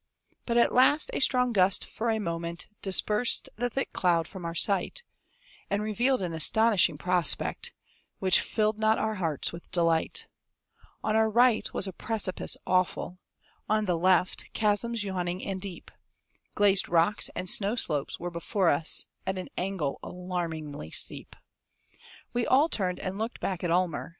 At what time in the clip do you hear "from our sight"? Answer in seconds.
4.27-5.03